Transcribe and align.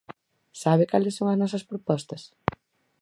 ¿Sabe 0.61 0.89
cales 0.91 1.15
son 1.17 1.27
as 1.33 1.39
nosas 1.41 1.67
propostas? 1.69 2.23